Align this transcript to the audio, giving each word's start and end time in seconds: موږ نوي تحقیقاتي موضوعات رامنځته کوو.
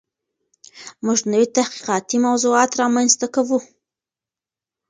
موږ 1.05 1.19
نوي 1.31 1.47
تحقیقاتي 1.57 2.17
موضوعات 2.27 2.71
رامنځته 2.81 3.27
کوو. 3.35 3.59